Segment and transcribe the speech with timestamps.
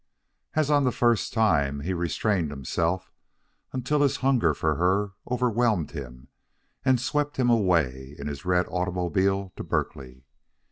[0.55, 3.11] As on the first time, he restrained himself
[3.71, 6.29] until his hunger for her overwhelmed him
[6.83, 10.23] and swept him away in his red automobile to Berkeley.